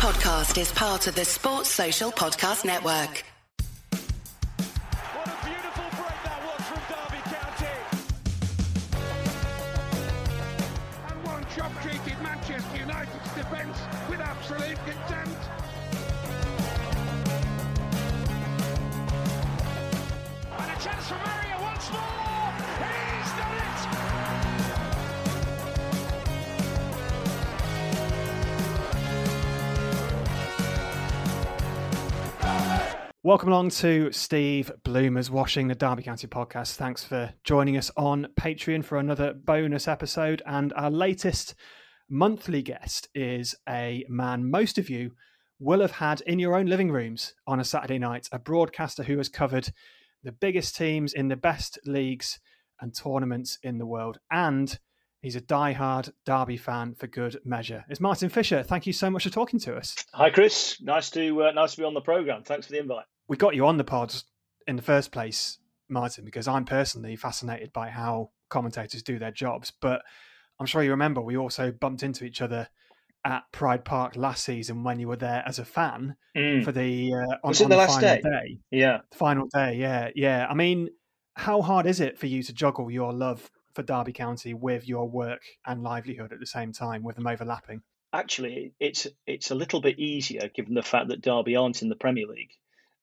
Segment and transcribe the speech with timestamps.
[0.00, 3.22] podcast is part of the Sports Social Podcast Network.
[5.12, 7.76] What a beautiful break that was from Derby County.
[11.06, 13.78] and one job treated Manchester United's defence
[14.08, 15.42] with absolute contempt.
[20.58, 22.19] And a chance for Mario once more.
[33.22, 36.76] Welcome along to Steve Bloomer's Washing the Derby County podcast.
[36.76, 40.40] Thanks for joining us on Patreon for another bonus episode.
[40.46, 41.54] And our latest
[42.08, 45.10] monthly guest is a man most of you
[45.58, 49.18] will have had in your own living rooms on a Saturday night, a broadcaster who
[49.18, 49.70] has covered
[50.24, 52.40] the biggest teams in the best leagues
[52.80, 54.18] and tournaments in the world.
[54.30, 54.78] And
[55.20, 57.84] he's a die-hard Derby fan for good measure.
[57.88, 58.62] It's Martin Fisher.
[58.62, 59.96] Thank you so much for talking to us.
[60.14, 60.80] Hi, Chris.
[60.80, 62.42] Nice to uh, nice to be on the program.
[62.42, 63.04] Thanks for the invite.
[63.28, 64.14] we got you on the pod
[64.66, 69.72] in the first place, Martin, because I'm personally fascinated by how commentators do their jobs.
[69.80, 70.02] But
[70.58, 72.68] I'm sure you remember we also bumped into each other
[73.24, 76.64] at Pride Park last season when you were there as a fan Mm.
[76.64, 78.58] for the uh, on, Was it on the last final day?
[78.70, 80.46] Yeah, The final day, yeah, yeah.
[80.48, 80.88] I mean,
[81.34, 85.08] how hard is it for you to juggle your love for Derby County with your
[85.08, 87.82] work and livelihood at the same time, with them overlapping?
[88.12, 91.96] actually, it's it's a little bit easier given the fact that Derby aren't in the
[91.96, 92.52] Premier League,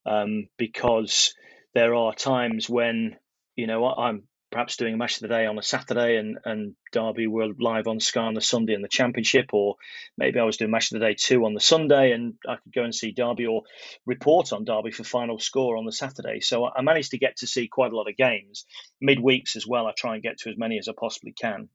[0.06, 1.34] um, because
[1.74, 3.18] there are times when
[3.56, 6.76] you know I'm perhaps doing a match of the day on a Saturday and and
[6.92, 9.76] Derby were live on Sky on the Sunday in the Championship, or
[10.18, 12.74] maybe I was doing match of the day two on the Sunday and I could
[12.74, 13.64] go and see Derby or
[14.06, 16.40] report on Derby for final score on the Saturday.
[16.40, 18.66] So I managed to get to see quite a lot of games
[19.04, 19.88] midweeks as well.
[19.88, 21.70] I try and get to as many as I possibly can.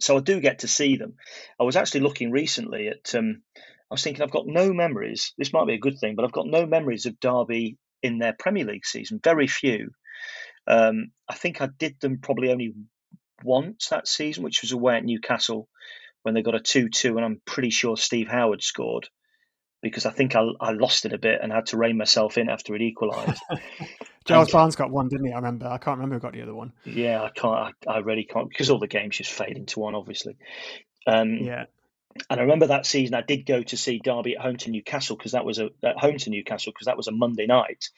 [0.00, 1.14] So I do get to see them.
[1.60, 3.14] I was actually looking recently at.
[3.14, 3.42] Um,
[3.90, 5.34] I was thinking I've got no memories.
[5.36, 8.32] This might be a good thing, but I've got no memories of Derby in their
[8.38, 9.20] Premier League season.
[9.22, 9.90] Very few.
[10.70, 12.74] Um, I think I did them probably only
[13.42, 15.68] once that season, which was away at Newcastle
[16.22, 19.08] when they got a two-two, and I'm pretty sure Steve Howard scored
[19.82, 22.48] because I think I, I lost it a bit and had to rein myself in
[22.48, 23.42] after it equalised.
[24.26, 25.32] Giles Barnes got one, didn't he?
[25.32, 25.66] I remember.
[25.66, 26.72] I can't remember who got the other one.
[26.84, 27.74] yeah, I can't.
[27.88, 30.36] I, I really can't because all the games just fade into one, obviously.
[31.06, 31.64] Um, Yeah.
[32.28, 35.16] And I remember that season I did go to see Derby at home to Newcastle
[35.16, 37.88] because that was a at home to Newcastle because that was a Monday night,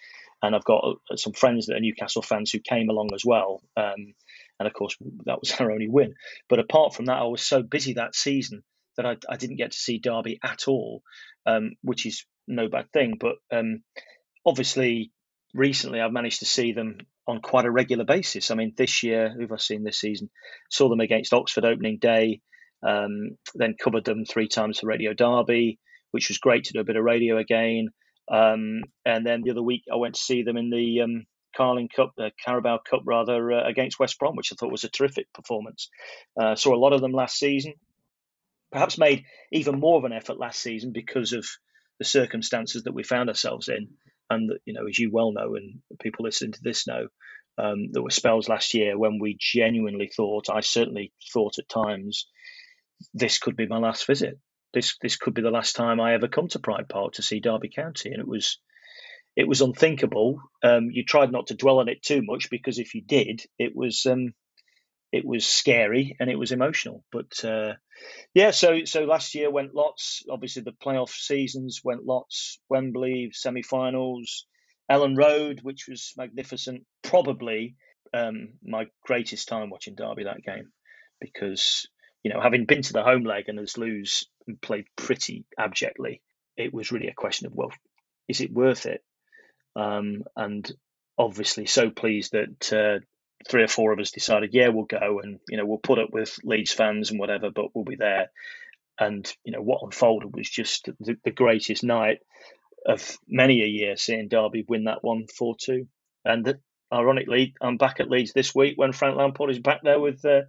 [0.42, 3.62] and I've got uh, some friends that are Newcastle fans who came along as well.
[3.76, 4.14] Um,
[4.58, 6.14] and of course that was our only win.
[6.48, 8.62] But apart from that, I was so busy that season
[8.96, 11.02] that I, I didn't get to see Derby at all,
[11.46, 13.16] um, which is no bad thing.
[13.18, 13.82] But um,
[14.44, 15.12] obviously,
[15.54, 18.50] recently I've managed to see them on quite a regular basis.
[18.50, 20.28] I mean, this year, who have I seen this season?
[20.70, 22.40] Saw them against Oxford opening day.
[22.84, 25.78] Um, then covered them three times for Radio Derby,
[26.10, 27.90] which was great to do a bit of radio again.
[28.30, 31.88] Um, and then the other week, I went to see them in the um, Carling
[31.88, 35.32] Cup, the Carabao Cup rather, uh, against West Brom, which I thought was a terrific
[35.32, 35.88] performance.
[36.40, 37.74] Uh, saw a lot of them last season.
[38.70, 41.46] Perhaps made even more of an effort last season because of
[41.98, 43.88] the circumstances that we found ourselves in,
[44.30, 47.08] and that, you know, as you well know, and people listening to this know,
[47.58, 52.26] um, there were spells last year when we genuinely thought, I certainly thought at times,
[53.12, 54.38] this could be my last visit.
[54.72, 57.40] This this could be the last time I ever come to Pride Park to see
[57.40, 58.58] Derby County, and it was
[59.36, 60.40] it was unthinkable.
[60.62, 63.74] Um, you tried not to dwell on it too much because if you did, it
[63.74, 64.34] was um,
[65.12, 67.04] it was scary and it was emotional.
[67.12, 67.74] But uh,
[68.34, 70.22] yeah, so so last year went lots.
[70.30, 72.58] Obviously, the playoff seasons went lots.
[72.68, 74.46] Wembley semi-finals,
[74.90, 76.84] Elland Road, which was magnificent.
[77.02, 77.76] Probably
[78.14, 80.72] um, my greatest time watching Derby that game
[81.20, 81.86] because
[82.22, 86.22] you know having been to the home leg and as lose and played pretty abjectly,
[86.56, 87.72] it was really a question of well,
[88.28, 89.02] is it worth it?
[89.74, 90.70] Um, and
[91.18, 93.04] obviously, so pleased that uh,
[93.48, 96.10] three or four of us decided, yeah, we'll go and you know we'll put up
[96.12, 98.30] with Leeds fans and whatever, but we'll be there.
[98.98, 102.18] And you know what unfolded was just the, the greatest night
[102.86, 105.86] of many a year seeing Derby win that one four two.
[106.24, 106.58] And
[106.92, 110.42] ironically, I'm back at Leeds this week when Frank Lampard is back there with uh,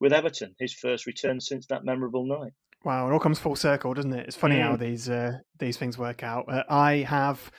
[0.00, 2.52] with Everton, his first return since that memorable night.
[2.84, 4.26] Wow, it all comes full circle, doesn't it?
[4.26, 4.78] It's funny how Mm.
[4.78, 6.46] these uh, these things work out.
[6.48, 7.50] Uh, I have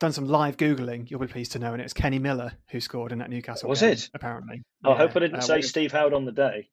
[0.00, 1.10] done some live googling.
[1.10, 3.68] You'll be pleased to know, and it was Kenny Miller who scored in that Newcastle.
[3.68, 4.10] Was game, it?
[4.14, 4.62] Apparently.
[4.84, 6.68] I Yeah, hope I didn't uh, say Steve Howard on the day.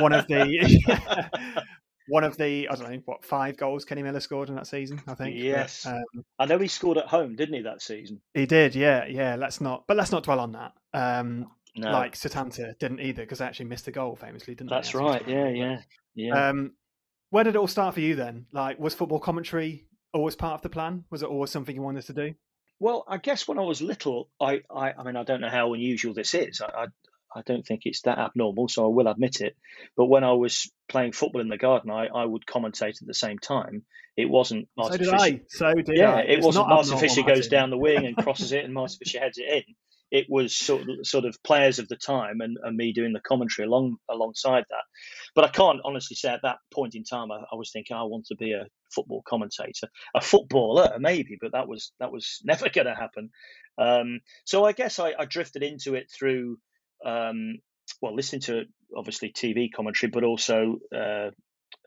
[0.00, 1.62] one of the
[2.08, 5.00] one of the I don't know what five goals Kenny Miller scored in that season.
[5.06, 5.34] I think.
[5.36, 5.86] But, Yes.
[5.86, 6.04] um,
[6.38, 8.20] I know he scored at home, didn't he, that season?
[8.34, 8.74] he did.
[8.74, 9.34] Yeah, yeah.
[9.36, 10.72] Let's not, but let's not dwell on that.
[10.94, 11.46] Um,
[11.76, 14.76] No, Like Setanta didn't either because they actually missed the goal famously, didn't they?
[14.76, 15.26] that's as right.
[15.28, 15.80] Yeah, yeah,
[16.14, 16.48] yeah.
[16.48, 16.72] Um,
[17.30, 18.46] Where did it all start for you then?
[18.52, 21.04] Like, was football commentary always part of the plan?
[21.10, 22.34] Was it always something you wanted to do?
[22.80, 25.74] Well, I guess when I was little, I, I, I mean, I don't know how
[25.74, 26.60] unusual this is.
[26.60, 26.86] I, I,
[27.36, 29.56] I don't think it's that abnormal, so I will admit it.
[29.96, 33.14] But when I was playing football in the garden, I, I would commentate at the
[33.14, 33.82] same time.
[34.16, 35.16] It wasn't So did Fisher.
[35.16, 35.40] I.
[35.48, 36.20] So did Yeah, I.
[36.22, 39.20] it It's wasn't Martin Fisher goes down the wing and crosses it, and Martin Fisher
[39.20, 39.74] heads it in.
[40.10, 43.20] It was sort of, sort of players of the time and, and me doing the
[43.20, 44.84] commentary along alongside that.
[45.34, 48.02] But I can't honestly say at that point in time I, I was thinking I
[48.04, 52.68] want to be a football commentator, a footballer maybe, but that was that was never
[52.68, 53.30] going to happen.
[53.78, 56.58] Um, so I guess I, I drifted into it through
[57.04, 57.58] um,
[58.00, 58.64] well listening to
[58.96, 61.30] obviously TV commentary, but also uh,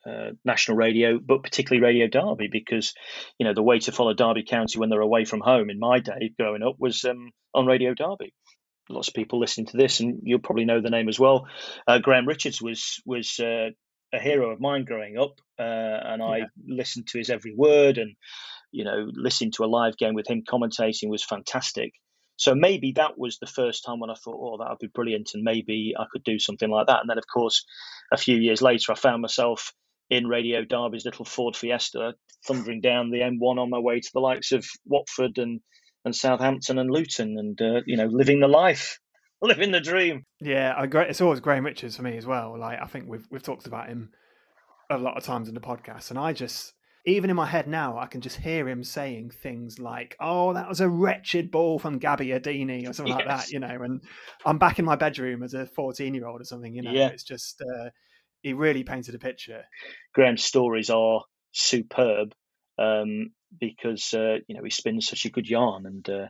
[0.05, 2.93] uh, national radio, but particularly Radio Derby, because
[3.39, 5.99] you know the way to follow Derby County when they're away from home in my
[5.99, 8.33] day growing up was um, on Radio Derby.
[8.89, 11.47] Lots of people listening to this, and you'll probably know the name as well.
[11.87, 13.69] Uh, Graham Richards was was uh,
[14.13, 16.45] a hero of mine growing up, uh, and I Yeah.
[16.67, 18.15] listened to his every word, and
[18.71, 21.93] you know, listening to a live game with him commentating was fantastic.
[22.37, 25.31] So maybe that was the first time when I thought, oh, that would be brilliant,
[25.35, 27.01] and maybe I could do something like that.
[27.01, 27.65] And then, of course,
[28.11, 29.73] a few years later, I found myself
[30.11, 32.13] in Radio Derby's little Ford Fiesta,
[32.45, 35.61] thundering down the M1 on my way to the likes of Watford and
[36.03, 38.99] and Southampton and Luton, and uh, you know, living the life,
[39.41, 40.25] living the dream.
[40.39, 41.05] Yeah, I agree.
[41.05, 42.59] It's always Graham Richards for me as well.
[42.59, 44.11] Like I think we've we've talked about him
[44.89, 46.73] a lot of times in the podcast, and I just
[47.05, 50.67] even in my head now, I can just hear him saying things like, "Oh, that
[50.67, 53.49] was a wretched ball from Gabbiadini" or something like that.
[53.49, 54.01] You know, and
[54.45, 56.75] I'm back in my bedroom as a 14 year old or something.
[56.75, 57.07] You know, Yeah.
[57.07, 57.89] it's just uh,
[58.41, 59.63] he really painted a picture.
[60.13, 62.33] Graham's stories are superb
[62.77, 66.27] um, because uh, you know he spins such a good yarn, and uh,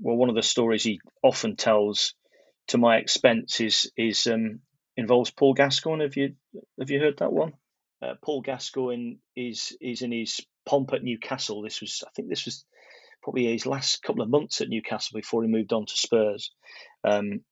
[0.00, 2.14] well, one of the stories he often tells
[2.68, 4.60] to my expense is is um,
[4.96, 6.02] involves Paul Gascoigne.
[6.02, 6.34] Have you
[6.78, 7.52] have you heard that one?
[8.00, 11.62] Uh, Paul Gascoigne is is in his pomp at Newcastle.
[11.62, 12.64] This was I think this was
[13.22, 16.50] probably his last couple of months at Newcastle before he moved on to Spurs.
[17.04, 17.42] Um,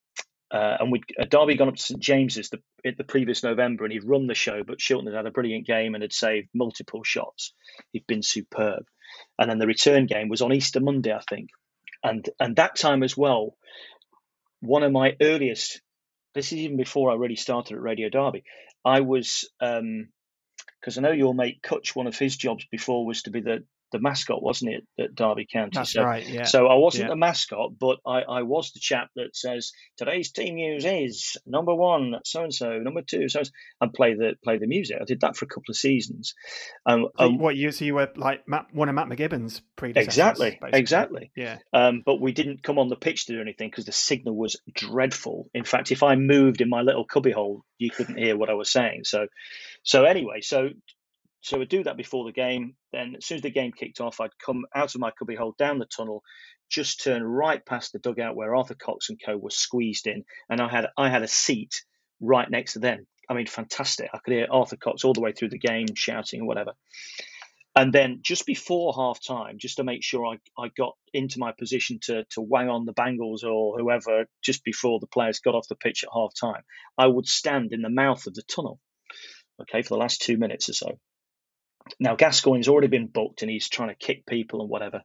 [0.50, 2.60] uh, and we'd uh, Derby gone up to St James's the
[2.96, 4.64] the previous November, and he'd run the show.
[4.64, 7.54] But Shilton had had a brilliant game and had saved multiple shots.
[7.92, 8.84] He'd been superb.
[9.38, 11.50] And then the return game was on Easter Monday, I think.
[12.02, 13.56] And and that time as well,
[14.60, 15.80] one of my earliest.
[16.34, 18.44] This is even before I really started at Radio Derby.
[18.84, 21.94] I was because I know your mate Kutch.
[21.94, 25.46] One of his jobs before was to be the the mascot, wasn't it, at Derby
[25.50, 25.72] County?
[25.74, 26.26] That's so, right.
[26.26, 26.44] Yeah.
[26.44, 27.08] so I wasn't Yeah.
[27.10, 31.74] the mascot, but I, I was the chap that says today's team news is number
[31.74, 33.42] one, so and so, number two, so
[33.80, 34.98] and play the play the music.
[35.00, 36.34] I did that for a couple of seasons.
[36.86, 40.06] Um, So um, what you so you were like Matt, one of Matt McGibbon's predecessors?
[40.08, 40.78] exactly, basically.
[40.80, 41.32] exactly.
[41.36, 41.58] Yeah.
[41.72, 44.56] Um, but we didn't come on the pitch to do anything because the signal was
[44.74, 45.48] dreadful.
[45.54, 48.70] In fact, if I moved in my little cubbyhole, you couldn't hear what I was
[48.70, 49.04] saying.
[49.04, 49.26] So,
[49.82, 50.70] so anyway, so
[51.42, 52.74] so we'd do that before the game.
[52.92, 55.78] Then, as soon as the game kicked off, I'd come out of my cubbyhole down
[55.78, 56.22] the tunnel,
[56.68, 60.60] just turn right past the dugout where Arthur Cox and co were squeezed in, and
[60.60, 61.84] I had I had a seat
[62.20, 63.06] right next to them.
[63.28, 64.10] I mean, fantastic!
[64.12, 66.72] I could hear Arthur Cox all the way through the game shouting and whatever.
[67.76, 71.52] And then just before half time, just to make sure I, I got into my
[71.52, 75.68] position to to wang on the Bangles or whoever just before the players got off
[75.68, 76.62] the pitch at half time,
[76.98, 78.80] I would stand in the mouth of the tunnel,
[79.62, 80.98] okay, for the last two minutes or so.
[81.98, 85.02] Now Gascoigne's already been booked and he's trying to kick people and whatever,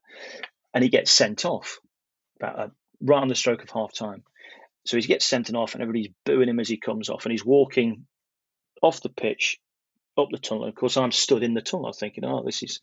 [0.74, 1.80] and he gets sent off
[2.40, 2.68] about uh,
[3.02, 4.24] right on the stroke of half time.
[4.86, 7.46] So he gets sent off and everybody's booing him as he comes off, and he's
[7.46, 8.06] walking
[8.82, 9.60] off the pitch
[10.18, 10.66] up the tunnel.
[10.66, 12.80] Of course, I'm stood in the tunnel thinking, oh, this is,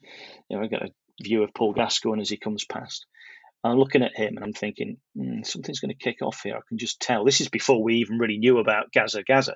[0.49, 0.91] you know, I get a
[1.23, 3.07] view of Paul Gascoigne as he comes past.
[3.65, 6.57] I'm looking at him and I'm thinking, mm, something's going to kick off here.
[6.57, 7.25] I can just tell.
[7.25, 9.55] This is before we even really knew about Gazza Gazza.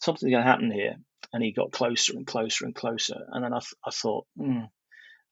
[0.00, 0.96] Something's going to happen here.
[1.32, 3.26] And he got closer and closer and closer.
[3.32, 4.68] And then I, th- I thought, mm,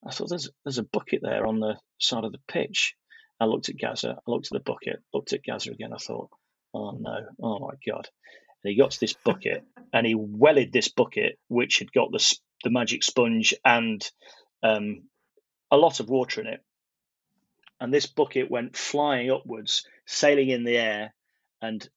[0.06, 2.94] I thought there's there's a bucket there on the side of the pitch.
[3.38, 4.16] I looked at Gazza.
[4.16, 5.02] I looked at the bucket.
[5.12, 5.92] Looked at Gazza again.
[5.92, 6.30] I thought,
[6.72, 8.08] oh no, oh my god.
[8.62, 12.38] And he got to this bucket and he wellied this bucket, which had got the
[12.64, 14.06] the magic sponge and
[14.62, 15.02] um,
[15.70, 16.60] a lot of water in it.
[17.80, 21.14] And this bucket went flying upwards, sailing in the air,
[21.62, 21.88] and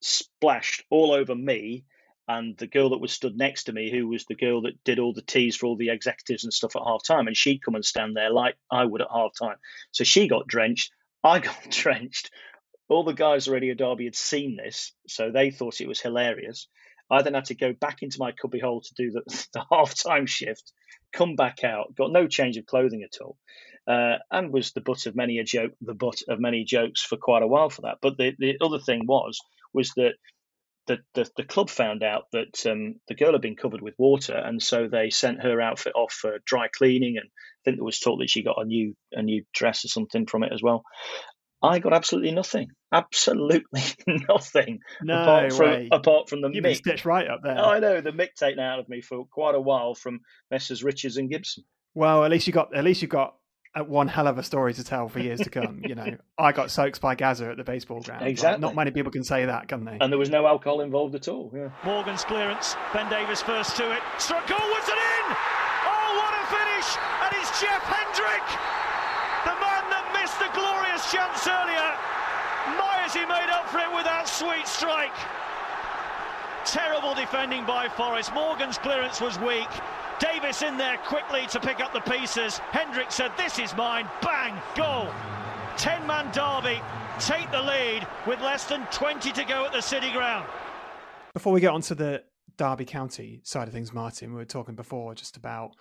[0.00, 1.84] splashed all over me
[2.28, 4.98] and the girl that was stood next to me, who was the girl that did
[4.98, 7.74] all the teas for all the executives and stuff at half time, and she'd come
[7.74, 9.56] and stand there like I would at half time.
[9.92, 10.90] So she got drenched,
[11.24, 12.30] I got drenched.
[12.88, 16.68] All the guys already at Derby had seen this, so they thought it was hilarious.
[17.10, 20.26] I then had to go back into my cubbyhole to do the, the half time
[20.26, 20.72] shift,
[21.12, 23.36] come back out, got no change of clothing at all,
[23.86, 27.16] uh, and was the butt of many a joke, the butt of many jokes for
[27.16, 27.98] quite a while for that.
[28.02, 29.38] But the, the other thing was
[29.72, 30.14] was that
[30.86, 34.34] the, the, the club found out that um, the girl had been covered with water,
[34.34, 37.16] and so they sent her outfit off for dry cleaning.
[37.18, 39.88] And I think there was talk that she got a new a new dress or
[39.88, 40.84] something from it as well.
[41.62, 43.82] I got absolutely nothing, absolutely
[44.28, 44.80] nothing.
[45.02, 45.88] No apart from way.
[45.90, 46.76] apart from the mick.
[46.76, 47.58] stitched right up there.
[47.58, 50.84] I know the mick taken out of me for quite a while from Messrs.
[50.84, 51.64] Richards and Gibson.
[51.94, 53.34] Well, at least you got at least you got
[53.76, 55.82] Uh, one hell of a story to tell for years to come.
[55.84, 58.22] you know, I got soaked by Gazza at the baseball ground.
[58.22, 58.62] Like, Exactly.
[58.62, 59.98] not many people can say that, can they?
[60.00, 61.52] And there was no alcohol involved at all.
[61.54, 61.68] Yeah.
[61.84, 62.74] Morgan's clearance.
[62.94, 64.00] Ben Davies first to it.
[64.18, 65.26] Struck goalwards and in!
[65.84, 66.88] Oh, what a finish!
[67.20, 68.46] And it's Jeff Hendrick!
[69.44, 71.88] The man that missed the glorious chance earlier.
[72.80, 75.14] My, has he made up for it with that sweet strike.
[76.64, 78.32] Terrible defending by Forest.
[78.34, 79.68] Morgan's clearance was weak.
[80.18, 82.58] Davies in there quickly to pick up the pieces.
[82.58, 84.08] Hendrick said, This is mine.
[84.22, 84.60] Bang!
[84.74, 85.08] Goal.
[85.76, 86.80] 10 man derby.
[87.18, 90.46] Take the lead with less than 20 to go at the City Ground.
[91.34, 92.22] Before we get onto the
[92.56, 95.72] Derby County side of things, Martin, we were talking before just about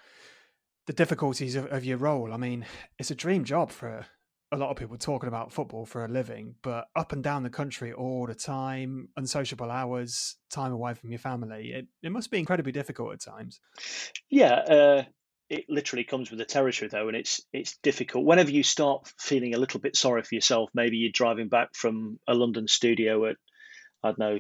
[0.85, 2.33] the difficulties of, of your role.
[2.33, 2.65] I mean,
[2.99, 4.05] it's a dream job for
[4.51, 7.49] a lot of people talking about football for a living, but up and down the
[7.49, 11.71] country all the time, unsociable hours, time away from your family.
[11.71, 13.59] It, it must be incredibly difficult at times.
[14.29, 15.03] Yeah, uh,
[15.49, 18.25] it literally comes with the territory though, and it's it's difficult.
[18.25, 22.19] Whenever you start feeling a little bit sorry for yourself, maybe you're driving back from
[22.27, 23.35] a London studio at
[24.03, 24.39] I don't know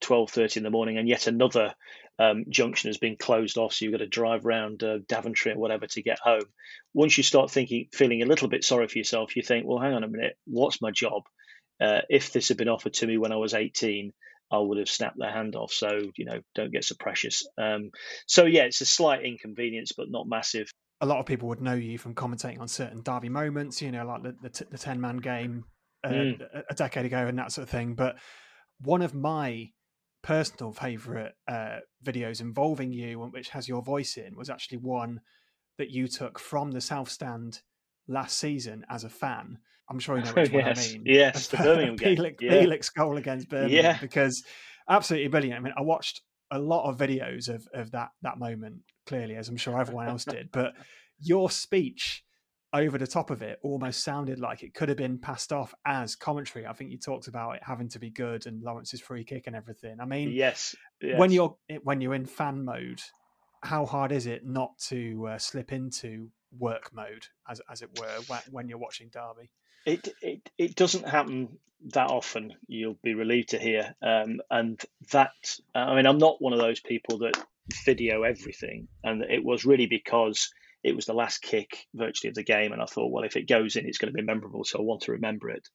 [0.00, 1.74] twelve thirty in the morning, and yet another
[2.18, 5.58] um, junction has been closed off, so you've got to drive around uh, Daventry or
[5.58, 6.44] whatever to get home.
[6.94, 9.92] Once you start thinking, feeling a little bit sorry for yourself, you think, well, hang
[9.92, 11.22] on a minute, what's my job?
[11.80, 14.12] Uh, if this had been offered to me when I was eighteen,
[14.50, 15.72] I would have snapped their hand off.
[15.72, 17.46] So you know, don't get so precious.
[17.58, 17.90] Um,
[18.26, 20.70] so yeah, it's a slight inconvenience, but not massive.
[21.02, 24.06] A lot of people would know you from commentating on certain Derby moments, you know,
[24.06, 25.64] like the the, t- the ten man game
[26.02, 26.62] uh, Mm.
[26.70, 27.94] a decade ago and that sort of thing.
[27.94, 28.16] But
[28.80, 29.68] one of my
[30.26, 35.20] personal favourite uh, videos involving you, and which has your voice in, was actually one
[35.78, 37.60] that you took from the South Stand
[38.08, 39.58] last season as a fan.
[39.88, 41.04] I'm sure you know which one I mean.
[41.06, 42.52] yes, the Birmingham game, Bielik, yeah.
[42.54, 43.84] Bielik goal against Birmingham.
[43.84, 43.98] Yeah.
[44.00, 44.42] Because
[44.88, 45.60] absolutely brilliant.
[45.60, 49.48] I mean, I watched a lot of videos of, of that that moment, clearly, as
[49.48, 50.50] I'm sure everyone else did.
[50.50, 50.72] But
[51.20, 52.24] your speech
[52.76, 56.14] over the top of it almost sounded like it could have been passed off as
[56.14, 56.66] commentary.
[56.66, 59.56] I think you talked about it having to be good and Lawrence's free kick and
[59.56, 59.96] everything.
[59.98, 63.00] I mean, Yes, when you're when you're in fan mode,
[63.62, 66.28] how hard is it not to uh, slip into
[66.58, 69.50] work mode, as as it were, when, when you're watching Derby?
[69.86, 71.58] It, it it doesn't happen
[71.94, 72.54] that often.
[72.66, 73.94] You'll be relieved to hear.
[74.02, 74.80] Um, and
[75.12, 75.32] that
[75.74, 77.42] I mean, I'm not one of those people that
[77.86, 80.50] video everything, and it was really because
[80.86, 83.48] it was the last kick virtually of the game, and I thought, well, if it
[83.48, 85.68] goes in, it's going to be memorable, so I want to remember it.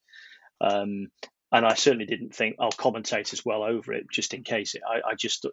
[0.61, 1.07] Um,
[1.51, 4.73] and I certainly didn't think I'll commentate as well over it, just in case.
[4.87, 5.45] I, I just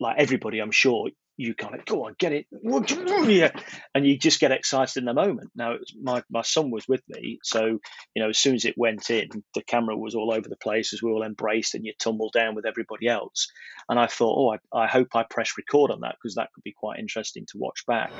[0.00, 2.46] like everybody, I'm sure you kind of oh, go on, get it,
[3.94, 5.50] and you just get excited in the moment.
[5.54, 7.78] Now, my my son was with me, so
[8.14, 10.92] you know, as soon as it went in, the camera was all over the place
[10.92, 13.48] as we all embraced, and you tumble down with everybody else.
[13.88, 16.64] And I thought, oh, I, I hope I press record on that because that could
[16.64, 18.12] be quite interesting to watch back.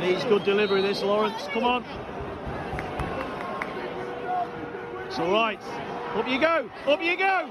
[0.00, 1.42] Needs good delivery, this Lawrence.
[1.52, 1.84] Come on.
[5.06, 5.60] It's all right.
[6.14, 6.70] Up you go.
[6.86, 7.50] Up you go.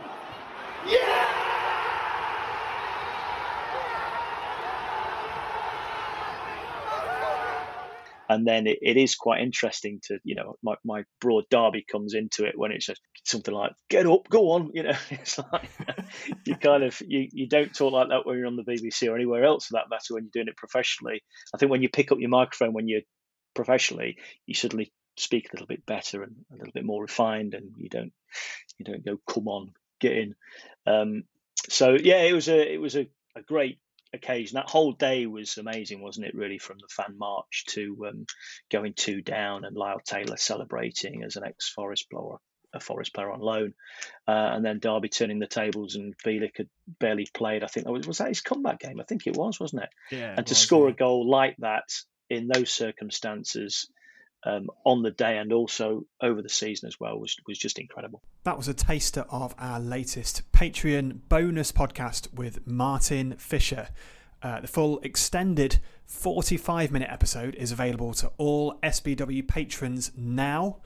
[8.34, 12.14] And then it, it is quite interesting to you know my, my broad derby comes
[12.16, 14.98] into it when it's just something like get up go on you know?
[15.12, 15.70] It's like
[16.46, 19.16] you kind of you, you don't talk like that when you're on the bbc or
[19.16, 21.22] anywhere else for that matter when you're doing it professionally.
[21.54, 23.02] I think when you pick up your microphone when you're
[23.54, 27.70] professionally you suddenly speak a little bit better and a little bit more refined and
[27.78, 28.14] you don't
[28.80, 30.36] you don't go come on get in.
[30.88, 31.24] Um,
[31.70, 33.78] so yeah it was a it was a, a great
[34.14, 34.56] occasion.
[34.56, 36.36] That whole day was amazing, wasn't it?
[36.36, 38.26] Really, from the fan march to um,
[38.72, 42.38] going two down and Lyle Taylor celebrating as an ex-Forest player,
[42.74, 43.74] a Forest player on loan,
[44.28, 47.64] uh, and then Derby turning the tables and Bielik had barely played.
[47.64, 49.00] I think that was was that his comeback game.
[49.00, 49.90] I think it was, wasn't it?
[50.12, 51.90] Yeah, and to score a goal like that
[52.30, 53.88] in those circumstances.
[54.46, 58.22] Um, on the day and also over the season as well was was just incredible.
[58.44, 63.88] That was a taster of our latest Patreon bonus podcast with Martin Fisher.
[64.42, 70.78] Uh, the full extended 45 minute episode is available to all SBW patrons now.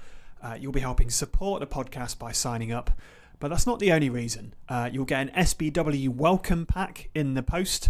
[0.42, 2.92] Uh, you'll be helping support the podcast by signing up,
[3.40, 4.54] but that's not the only reason.
[4.70, 7.90] Uh, you'll get an SBW welcome pack in the post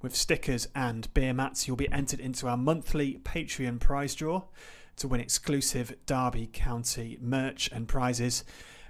[0.00, 1.66] with stickers and beer mats.
[1.66, 4.44] You'll be entered into our monthly Patreon prize draw
[4.98, 8.44] to win exclusive Derby County merch and prizes.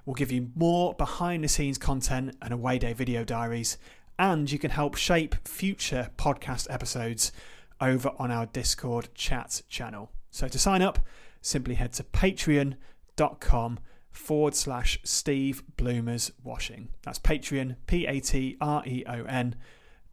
[0.05, 3.79] We'll give you more behind the scenes content and away day video diaries,
[4.19, 7.31] and you can help shape future podcast episodes
[7.81, 10.11] over on our Discord chat channel.
[10.31, 10.99] So to sign up,
[11.41, 13.79] simply head to patreon.com
[14.11, 16.89] forward slash Steve Bloomers Washing.
[17.03, 19.55] That's Patreon, P A T R E O N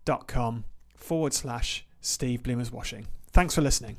[0.03, 3.07] dot com forward slash Steve Bloomers Washing.
[3.31, 3.97] Thanks for listening.